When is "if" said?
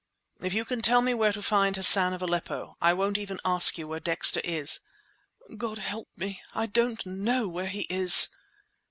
0.41-0.55